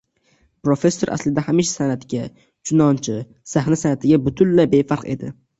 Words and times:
Professor 0.67 1.11
aslida 1.15 1.43
hamisha 1.49 1.75
san`atga, 1.91 2.23
chunonchi, 2.71 3.19
sahna 3.55 3.81
san`atiga 3.85 4.23
butunlay 4.29 4.73
befarq 4.77 5.11
edi 5.17 5.35